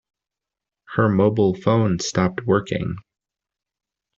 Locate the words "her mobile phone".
0.95-1.99